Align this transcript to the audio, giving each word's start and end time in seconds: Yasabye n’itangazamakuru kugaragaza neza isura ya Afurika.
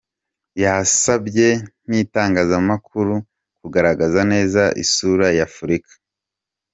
Yasabye 0.63 1.47
n’itangazamakuru 1.89 3.13
kugaragaza 3.59 4.19
neza 4.31 4.61
isura 4.83 5.25
ya 5.37 5.43
Afurika. 5.49 5.91